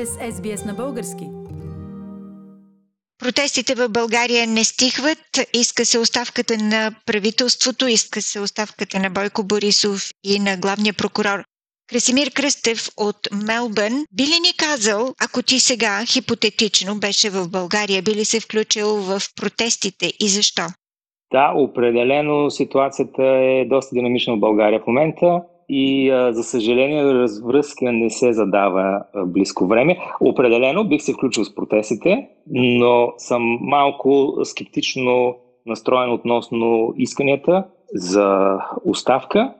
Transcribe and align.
сте 0.00 0.06
с 0.06 0.32
SBS 0.32 0.66
на 0.66 0.74
български. 0.74 1.26
Протестите 3.18 3.74
в 3.74 3.88
България 3.88 4.46
не 4.46 4.64
стихват. 4.64 5.18
Иска 5.54 5.84
се 5.84 5.98
оставката 5.98 6.56
на 6.56 6.90
правителството, 7.06 7.86
иска 7.86 8.22
се 8.22 8.40
оставката 8.40 8.98
на 8.98 9.10
Бойко 9.10 9.42
Борисов 9.44 10.10
и 10.24 10.38
на 10.38 10.56
главния 10.56 10.94
прокурор. 10.94 11.44
Красимир 11.90 12.30
Кръстев 12.30 12.88
от 12.96 13.16
Мелбърн 13.46 14.04
би 14.12 14.22
ли 14.22 14.40
ни 14.46 14.52
казал, 14.58 15.14
ако 15.24 15.42
ти 15.42 15.60
сега 15.60 16.04
хипотетично 16.06 17.00
беше 17.00 17.30
в 17.30 17.48
България, 17.48 18.02
би 18.02 18.14
ли 18.14 18.24
се 18.24 18.40
включил 18.40 18.88
в 18.96 19.20
протестите 19.36 20.12
и 20.20 20.28
защо? 20.28 20.62
Да, 21.32 21.52
определено 21.56 22.50
ситуацията 22.50 23.22
е 23.22 23.64
доста 23.64 23.94
динамична 23.94 24.36
в 24.36 24.40
България 24.40 24.80
в 24.80 24.86
момента 24.86 25.40
и 25.72 26.10
за 26.30 26.42
съжаление 26.42 27.04
развръзка 27.04 27.92
не 27.92 28.10
се 28.10 28.32
задава 28.32 29.02
а, 29.14 29.26
близко 29.26 29.66
време. 29.66 29.98
Определено 30.20 30.84
бих 30.84 31.02
се 31.02 31.12
включил 31.12 31.44
с 31.44 31.54
протестите, 31.54 32.28
но 32.50 33.12
съм 33.18 33.58
малко 33.60 34.38
скептично 34.44 35.36
настроен 35.66 36.12
относно 36.12 36.94
исканията 36.96 37.64
за 37.94 38.58
оставка. 38.84 39.54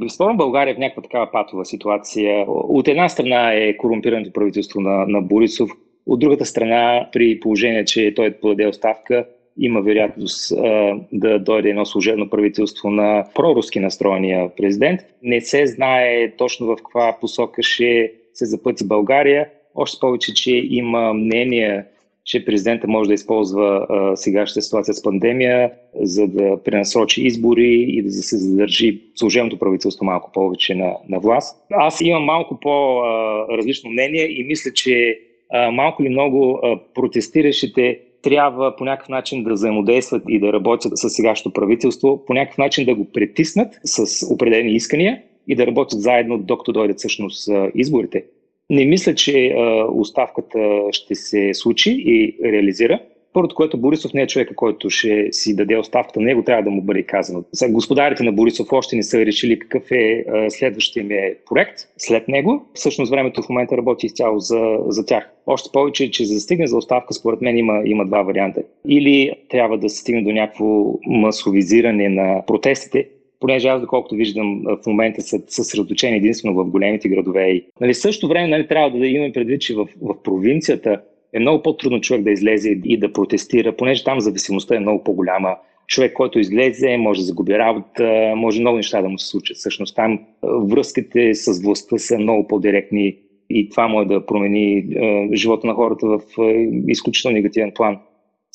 Безспорно 0.00 0.36
България 0.36 0.72
е 0.72 0.74
в 0.74 0.78
някаква 0.78 1.02
такава 1.02 1.30
патова 1.32 1.64
ситуация. 1.64 2.44
От 2.48 2.88
една 2.88 3.08
страна 3.08 3.52
е 3.52 3.76
корумпираното 3.76 4.32
правителство 4.32 4.80
на, 4.80 5.06
на 5.06 5.22
Борисов, 5.22 5.70
от 6.06 6.20
другата 6.20 6.44
страна, 6.44 7.08
при 7.12 7.40
положение, 7.40 7.84
че 7.84 8.14
той 8.14 8.30
подаде 8.40 8.66
оставка, 8.66 9.26
има 9.58 9.80
вероятност 9.80 10.52
а, 10.52 10.94
да 11.12 11.38
дойде 11.38 11.68
едно 11.68 11.86
служебно 11.86 12.30
правителство 12.30 12.90
на 12.90 13.24
проруски 13.34 13.80
настроения 13.80 14.50
президент. 14.56 15.00
Не 15.22 15.40
се 15.40 15.66
знае 15.66 16.32
точно 16.36 16.66
в 16.66 16.76
каква 16.76 17.16
посока 17.20 17.62
ще 17.62 18.12
се 18.34 18.46
запъти 18.46 18.86
България. 18.86 19.48
Още 19.74 20.00
повече, 20.00 20.34
че 20.34 20.56
има 20.70 21.12
мнение, 21.12 21.84
че 22.24 22.44
президента 22.44 22.88
може 22.88 23.08
да 23.08 23.14
използва 23.14 23.86
сегашната 24.14 24.62
ситуация 24.62 24.94
с 24.94 25.02
пандемия, 25.02 25.70
за 26.00 26.28
да 26.28 26.62
пренасочи 26.64 27.26
избори 27.26 27.86
и 27.88 28.02
да 28.02 28.10
се 28.10 28.36
задържи 28.36 29.00
служебното 29.14 29.58
правителство 29.58 30.04
малко 30.04 30.32
повече 30.32 30.74
на, 30.74 30.92
на 31.08 31.20
власт. 31.20 31.56
Аз 31.70 32.00
имам 32.00 32.24
малко 32.24 32.60
по-различно 32.60 33.90
мнение 33.90 34.40
и 34.40 34.44
мисля, 34.44 34.72
че 34.72 35.18
а, 35.50 35.70
малко 35.70 36.02
или 36.02 36.10
много 36.10 36.60
а, 36.62 36.80
протестиращите 36.94 38.00
трябва 38.22 38.76
по 38.76 38.84
някакъв 38.84 39.08
начин 39.08 39.44
да 39.44 39.52
взаимодействат 39.52 40.22
и 40.28 40.40
да 40.40 40.52
работят 40.52 40.92
с 40.94 41.10
сегашното 41.10 41.52
правителство, 41.52 42.24
по 42.26 42.34
някакъв 42.34 42.58
начин 42.58 42.84
да 42.84 42.94
го 42.94 43.04
притиснат 43.04 43.80
с 43.84 44.26
определени 44.34 44.72
искания 44.72 45.22
и 45.48 45.54
да 45.54 45.66
работят 45.66 46.00
заедно, 46.00 46.38
докато 46.38 46.72
дойдат 46.72 46.98
всъщност 46.98 47.48
изборите. 47.74 48.24
Не 48.70 48.84
мисля, 48.84 49.14
че 49.14 49.54
оставката 49.92 50.80
ще 50.90 51.14
се 51.14 51.54
случи 51.54 52.02
и 52.06 52.36
реализира. 52.44 53.00
Първото, 53.32 53.54
което 53.54 53.78
Борисов 53.78 54.14
не 54.14 54.22
е 54.22 54.26
човека, 54.26 54.54
който 54.54 54.90
ще 54.90 55.28
си 55.32 55.56
даде 55.56 55.76
оставката, 55.76 56.20
него 56.20 56.42
трябва 56.42 56.62
да 56.62 56.70
му 56.70 56.82
бъде 56.82 57.02
казано. 57.02 57.44
За 57.52 57.68
господарите 57.68 58.22
на 58.22 58.32
Борисов 58.32 58.72
още 58.72 58.96
не 58.96 59.02
са 59.02 59.26
решили 59.26 59.58
какъв 59.58 59.90
е 59.90 60.24
следващия 60.48 61.04
ми 61.04 61.14
е 61.14 61.36
проект 61.48 61.78
след 61.96 62.28
него. 62.28 62.66
Всъщност 62.74 63.10
времето 63.10 63.42
в 63.42 63.48
момента 63.48 63.76
работи 63.76 64.06
изцяло 64.06 64.38
за, 64.38 64.78
за 64.88 65.06
тях. 65.06 65.30
Още 65.46 65.70
повече, 65.72 66.10
че 66.10 66.24
за 66.24 66.34
да 66.34 66.40
стигне 66.40 66.66
за 66.66 66.76
оставка, 66.76 67.14
според 67.14 67.40
мен 67.40 67.58
има, 67.58 67.82
има 67.84 68.06
два 68.06 68.22
варианта. 68.22 68.62
Или 68.88 69.32
трябва 69.48 69.78
да 69.78 69.88
се 69.88 69.98
стигне 69.98 70.22
до 70.22 70.32
някакво 70.32 70.94
масовизиране 71.06 72.08
на 72.08 72.42
протестите, 72.46 73.08
понеже 73.40 73.68
аз, 73.68 73.80
доколкото 73.80 74.14
виждам, 74.14 74.62
в 74.82 74.86
момента 74.86 75.22
са 75.22 75.40
съсредоточени 75.48 76.16
единствено 76.16 76.54
в 76.54 76.64
големите 76.64 77.08
градове. 77.08 77.62
Нали, 77.80 77.94
също 77.94 78.28
време 78.28 78.48
нали, 78.48 78.66
трябва 78.66 78.98
да 78.98 79.06
имаме 79.06 79.32
предвид, 79.32 79.60
че 79.60 79.74
в, 79.74 79.88
в 80.02 80.22
провинцията 80.22 81.00
е 81.32 81.38
много 81.38 81.62
по-трудно 81.62 82.00
човек 82.00 82.22
да 82.22 82.30
излезе 82.30 82.80
и 82.84 82.98
да 82.98 83.12
протестира, 83.12 83.76
понеже 83.76 84.04
там 84.04 84.20
зависимостта 84.20 84.76
е 84.76 84.80
много 84.80 85.04
по-голяма. 85.04 85.56
Човек, 85.86 86.12
който 86.12 86.38
излезе, 86.38 86.96
може 86.96 87.20
да 87.20 87.26
загуби 87.26 87.58
работа, 87.58 88.32
може 88.36 88.60
много 88.60 88.76
неща 88.76 89.02
да 89.02 89.08
му 89.08 89.18
се 89.18 89.26
случат. 89.26 89.56
Всъщност 89.56 89.96
там 89.96 90.20
връзките 90.42 91.34
с 91.34 91.62
властта 91.62 91.98
са 91.98 92.18
много 92.18 92.48
по-директни 92.48 93.16
и 93.50 93.68
това 93.68 93.88
може 93.88 94.08
да 94.08 94.26
промени 94.26 94.78
е, 94.78 95.28
живота 95.34 95.66
на 95.66 95.74
хората 95.74 96.06
в 96.06 96.20
е, 96.42 96.68
изключително 96.88 97.34
негативен 97.34 97.72
план. 97.74 97.98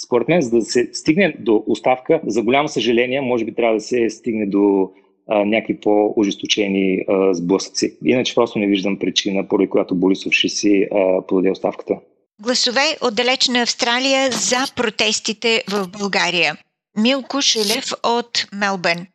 Според 0.06 0.28
мен, 0.28 0.42
за 0.42 0.52
да 0.52 0.62
се 0.62 0.90
стигне 0.94 1.36
до 1.40 1.64
оставка, 1.68 2.22
за 2.28 2.44
голямо 2.44 2.68
съжаление, 2.68 3.22
може 3.22 3.46
би 3.46 3.54
трябва 3.54 3.76
да 3.76 3.82
се 3.82 4.10
стигне 4.10 4.46
до 4.46 4.92
а, 5.28 5.46
някакви 5.46 5.80
по-ожесточени 5.80 7.06
сблъсъци. 7.32 7.98
Иначе 8.06 8.36
просто 8.36 8.60
не 8.60 8.68
виждам 8.68 9.00
причина, 9.00 9.48
поради 9.48 9.70
която 9.70 9.96
Борисов 9.96 10.34
ще 10.34 10.50
си 10.50 10.88
а, 10.92 11.22
подаде 11.28 11.52
оставката. 11.52 11.98
Гласове 12.44 12.98
от 13.02 13.16
далечна 13.16 13.62
Австралия 13.62 14.32
за 14.32 14.58
протестите 14.76 15.64
в 15.72 15.88
България. 15.88 16.58
Милко 16.98 17.42
Шулев 17.42 17.92
от 18.04 18.46
Мелбърн. 18.54 19.06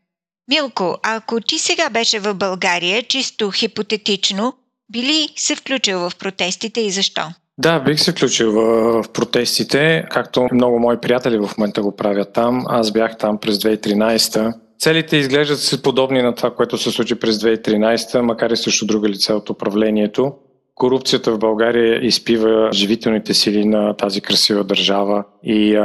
Милко, 0.50 0.98
ако 1.02 1.40
ти 1.40 1.58
сега 1.58 1.90
беше 1.90 2.18
в 2.18 2.34
България, 2.34 3.02
чисто 3.02 3.50
хипотетично, 3.50 4.52
би 4.92 5.02
ли 5.02 5.28
се 5.36 5.56
включил 5.56 5.98
в 5.98 6.12
протестите 6.18 6.80
и 6.80 6.90
защо? 6.90 7.22
Да, 7.58 7.80
бих 7.80 8.00
се 8.00 8.12
включил 8.12 8.52
в 8.52 9.04
протестите, 9.12 10.04
както 10.10 10.48
много 10.52 10.78
мои 10.78 11.00
приятели 11.00 11.38
в 11.38 11.50
момента 11.58 11.82
го 11.82 11.96
правят 11.96 12.32
там. 12.32 12.64
Аз 12.68 12.92
бях 12.92 13.18
там 13.18 13.38
през 13.40 13.58
2013 13.58 14.54
Целите 14.78 15.16
изглеждат 15.16 15.60
се 15.60 15.82
подобни 15.82 16.22
на 16.22 16.34
това, 16.34 16.54
което 16.54 16.78
се 16.78 16.90
случи 16.90 17.14
през 17.14 17.38
2013, 17.38 18.20
макар 18.20 18.50
и 18.50 18.56
също 18.56 18.86
друга 18.86 19.08
лица 19.08 19.34
от 19.34 19.50
управлението. 19.50 20.32
Корупцията 20.78 21.32
в 21.32 21.38
България 21.38 22.06
изпива 22.06 22.70
живителните 22.72 23.34
сили 23.34 23.64
на 23.64 23.96
тази 23.96 24.20
красива 24.20 24.64
държава 24.64 25.24
и 25.42 25.76
а, 25.76 25.84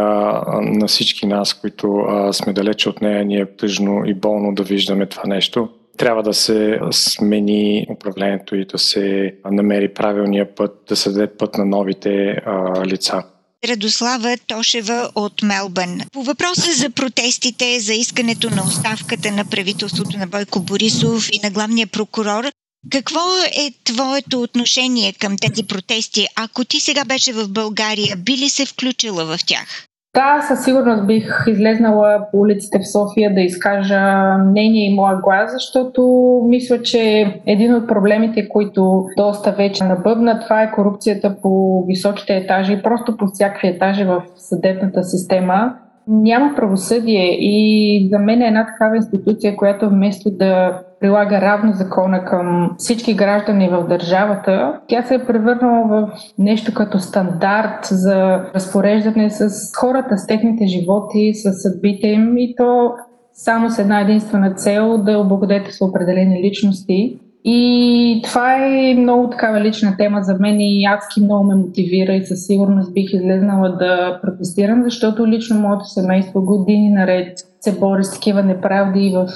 на 0.61 0.87
всички 0.87 1.27
нас, 1.27 1.53
които 1.53 1.95
а, 1.95 2.33
сме 2.33 2.53
далече 2.53 2.89
от 2.89 3.01
нея, 3.01 3.25
ни 3.25 3.37
е 3.37 3.55
тъжно 3.55 4.05
и 4.05 4.13
болно 4.13 4.55
да 4.55 4.63
виждаме 4.63 5.05
това 5.05 5.23
нещо. 5.25 5.69
Трябва 5.97 6.23
да 6.23 6.33
се 6.33 6.79
смени 6.91 7.87
управлението 7.89 8.55
и 8.55 8.65
да 8.65 8.77
се 8.77 9.35
намери 9.51 9.93
правилния 9.93 10.55
път, 10.55 10.83
да 10.89 10.95
се 10.95 11.11
даде 11.11 11.27
път 11.27 11.57
на 11.57 11.65
новите 11.65 12.09
а, 12.45 12.85
лица. 12.85 13.23
Радослава 13.67 14.35
Тошева 14.47 15.09
от 15.15 15.43
Мелбърн. 15.43 16.01
По 16.11 16.23
въпроса 16.23 16.71
за 16.71 16.89
протестите, 16.89 17.79
за 17.79 17.93
искането 17.93 18.49
на 18.49 18.63
оставката 18.63 19.31
на 19.31 19.45
правителството 19.45 20.17
на 20.17 20.27
Бойко 20.27 20.59
Борисов 20.59 21.29
и 21.31 21.39
на 21.43 21.51
главния 21.51 21.87
прокурор, 21.87 22.43
какво 22.91 23.19
е 23.67 23.71
твоето 23.83 24.41
отношение 24.41 25.13
към 25.19 25.37
тези 25.41 25.67
протести? 25.67 26.27
Ако 26.35 26.65
ти 26.65 26.79
сега 26.79 27.05
беше 27.05 27.33
в 27.33 27.49
България, 27.49 28.15
би 28.17 28.31
ли 28.31 28.49
се 28.49 28.65
включила 28.65 29.25
в 29.25 29.45
тях? 29.47 29.87
Да, 30.15 30.41
със 30.47 30.63
сигурност 30.63 31.07
бих 31.07 31.43
излезнала 31.47 32.27
по 32.31 32.39
улиците 32.39 32.79
в 32.79 32.91
София 32.91 33.33
да 33.33 33.41
изкажа 33.41 34.33
мнение 34.37 34.85
и 34.89 34.95
моя 34.95 35.17
глас, 35.17 35.51
защото 35.51 36.01
мисля, 36.49 36.81
че 36.81 37.33
един 37.45 37.75
от 37.75 37.87
проблемите, 37.87 38.49
които 38.49 39.05
доста 39.17 39.51
вече 39.51 39.83
набъбна, 39.83 40.39
това 40.39 40.63
е 40.63 40.71
корупцията 40.71 41.35
по 41.41 41.83
високите 41.87 42.35
етажи, 42.35 42.81
просто 42.83 43.17
по 43.17 43.27
всякакви 43.27 43.67
етажи 43.67 44.03
в 44.03 44.23
съдебната 44.35 45.03
система. 45.03 45.73
Няма 46.07 46.55
правосъдие 46.55 47.37
и 47.39 48.09
за 48.11 48.19
мен 48.19 48.41
е 48.41 48.47
една 48.47 48.65
такава 48.65 48.95
институция, 48.95 49.55
която 49.55 49.89
вместо 49.89 50.31
да 50.31 50.81
прилага 51.03 51.41
равно 51.41 51.73
закона 51.73 52.25
към 52.25 52.75
всички 52.77 53.13
граждани 53.13 53.69
в 53.69 53.87
държавата, 53.87 54.79
тя 54.87 55.03
се 55.03 55.15
е 55.15 55.25
превърнала 55.25 55.87
в 55.87 56.11
нещо 56.37 56.73
като 56.73 56.99
стандарт 56.99 57.85
за 57.85 58.45
разпореждане 58.55 59.29
с 59.29 59.49
хората, 59.75 60.17
с 60.17 60.27
техните 60.27 60.65
животи, 60.65 61.33
с 61.33 61.53
съдбите 61.53 62.07
им 62.07 62.37
и 62.37 62.55
то 62.57 62.91
само 63.33 63.69
с 63.69 63.79
една 63.79 64.01
единствена 64.01 64.53
цел 64.53 64.97
да 64.97 65.19
облагодетелства 65.19 65.85
определени 65.85 66.43
личности. 66.43 67.19
И 67.45 68.21
това 68.23 68.55
е 68.55 68.95
много 68.95 69.29
такава 69.29 69.61
лична 69.61 69.97
тема 69.97 70.23
за 70.23 70.35
мен 70.39 70.59
и 70.59 70.85
адски 70.85 71.21
много 71.21 71.43
ме 71.43 71.55
мотивира 71.55 72.13
и 72.13 72.25
със 72.25 72.45
сигурност 72.45 72.93
бих 72.93 73.13
излезнала 73.13 73.69
да 73.69 74.19
протестирам, 74.21 74.83
защото 74.83 75.27
лично 75.27 75.59
моето 75.59 75.85
семейство 75.85 76.41
години 76.41 76.89
наред 76.89 77.37
се 77.63 77.79
бори 77.79 78.03
с 78.03 78.13
такива 78.13 78.43
неправди 78.43 79.13
в, 79.15 79.27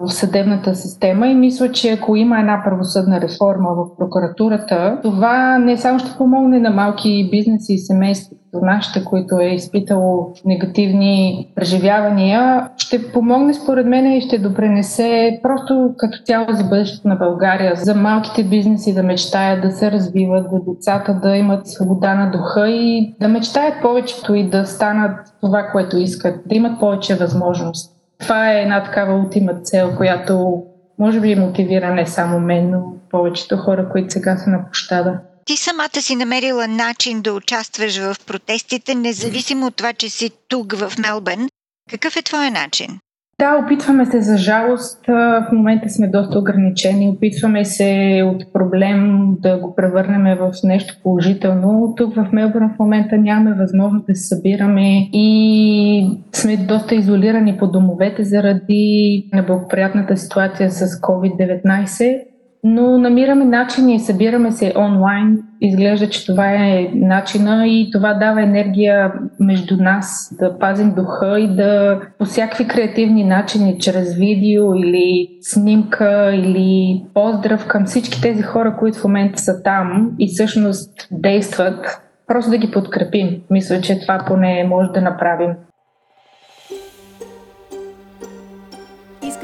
в 0.00 0.08
съдебната 0.08 0.74
система 0.74 1.28
и 1.28 1.34
мисля, 1.34 1.72
че 1.72 1.92
ако 1.92 2.16
има 2.16 2.40
една 2.40 2.62
правосъдна 2.64 3.20
реформа 3.20 3.68
в 3.74 3.96
прокуратурата, 3.96 4.98
това 5.02 5.58
не 5.58 5.76
само 5.76 5.98
ще 5.98 6.16
помогне 6.18 6.60
на 6.60 6.70
малки 6.70 7.28
бизнеси 7.30 7.74
и 7.74 7.78
семейства, 7.78 8.36
като 8.52 8.64
нашите, 8.64 9.04
които 9.04 9.38
е 9.38 9.46
изпитало 9.46 10.32
негативни 10.44 11.46
преживявания, 11.54 12.68
ще 12.76 13.12
помогне 13.12 13.54
според 13.54 13.86
мен 13.86 14.12
и 14.12 14.20
ще 14.20 14.38
допренесе 14.38 15.40
просто 15.42 15.94
като 15.96 16.18
цяло 16.24 16.46
за 16.50 16.64
бъдещето 16.64 17.08
на 17.08 17.16
България, 17.16 17.76
за 17.76 17.94
малките 17.94 18.44
бизнеси 18.44 18.94
да 18.94 19.02
мечтаят 19.02 19.62
да 19.62 19.70
се 19.70 19.90
развиват, 19.90 20.50
за 20.50 20.58
децата 20.72 21.14
да 21.14 21.36
имат 21.36 21.68
свобода 21.68 22.14
на 22.14 22.30
духа 22.30 22.70
и 22.70 23.14
да 23.20 23.28
мечтаят 23.28 23.82
повечето 23.82 24.34
и 24.34 24.50
да 24.50 24.66
станат 24.66 25.16
това, 25.40 25.62
което 25.72 25.98
искат, 25.98 26.40
да 26.46 26.54
имат 26.54 26.80
повече 26.80 27.14
възможност. 27.14 27.92
Това 28.20 28.52
е 28.52 28.62
една 28.62 28.84
такава 28.84 29.14
ултима 29.14 29.52
цел, 29.62 29.96
която 29.96 30.62
може 30.98 31.20
би 31.20 31.34
мотивира 31.34 31.94
не 31.94 32.06
само 32.06 32.40
мен, 32.40 32.70
но 32.70 32.82
повечето 33.10 33.56
хора, 33.56 33.88
които 33.88 34.12
сега 34.12 34.36
са 34.36 34.50
на 34.50 34.64
площада. 34.64 35.18
Ти 35.48 35.56
самата 35.56 36.00
си 36.00 36.16
намерила 36.16 36.68
начин 36.68 37.22
да 37.22 37.32
участваш 37.32 37.98
в 37.98 38.16
протестите, 38.26 38.94
независимо 38.94 39.66
от 39.66 39.76
това, 39.76 39.92
че 39.92 40.08
си 40.08 40.30
тук 40.48 40.72
в 40.72 40.92
Мелбърн. 40.98 41.48
Какъв 41.90 42.16
е 42.16 42.22
твой 42.22 42.50
начин? 42.50 42.98
Да, 43.40 43.60
опитваме 43.64 44.06
се 44.06 44.22
за 44.22 44.36
жалост. 44.36 45.06
В 45.06 45.46
момента 45.52 45.90
сме 45.90 46.08
доста 46.08 46.38
ограничени. 46.38 47.08
Опитваме 47.08 47.64
се 47.64 48.22
от 48.24 48.52
проблем 48.52 49.28
да 49.40 49.56
го 49.56 49.74
превърнем 49.74 50.38
в 50.38 50.52
нещо 50.64 50.94
положително. 51.02 51.94
Тук 51.96 52.14
в 52.14 52.28
Мелбърн 52.32 52.70
в 52.76 52.78
момента 52.78 53.16
нямаме 53.16 53.56
възможност 53.56 54.06
да 54.06 54.14
се 54.14 54.28
събираме 54.28 55.08
и 55.12 56.20
сме 56.32 56.56
доста 56.56 56.94
изолирани 56.94 57.56
по 57.56 57.66
домовете 57.66 58.24
заради 58.24 59.24
неблагоприятната 59.32 60.16
ситуация 60.16 60.70
с 60.70 60.86
COVID-19 60.86 62.27
но 62.64 62.98
намираме 62.98 63.44
начини 63.44 64.00
събираме 64.00 64.52
се 64.52 64.72
онлайн. 64.76 65.42
Изглежда, 65.60 66.08
че 66.08 66.26
това 66.26 66.52
е 66.52 66.90
начина 66.94 67.68
и 67.68 67.90
това 67.92 68.14
дава 68.14 68.42
енергия 68.42 69.12
между 69.40 69.76
нас 69.76 70.34
да 70.40 70.58
пазим 70.58 70.94
духа 70.94 71.40
и 71.40 71.56
да 71.56 72.00
по 72.18 72.24
всякакви 72.24 72.68
креативни 72.68 73.24
начини, 73.24 73.78
чрез 73.78 74.14
видео 74.14 74.74
или 74.74 75.28
снимка 75.40 76.32
или 76.34 77.02
поздрав 77.14 77.66
към 77.66 77.84
всички 77.84 78.22
тези 78.22 78.42
хора, 78.42 78.76
които 78.78 78.98
в 78.98 79.04
момента 79.04 79.38
са 79.38 79.62
там 79.62 80.10
и 80.18 80.28
всъщност 80.28 81.08
действат, 81.10 82.02
просто 82.26 82.50
да 82.50 82.58
ги 82.58 82.70
подкрепим. 82.70 83.40
Мисля, 83.50 83.80
че 83.80 84.00
това 84.00 84.24
поне 84.26 84.64
може 84.68 84.88
да 84.90 85.00
направим. 85.00 85.50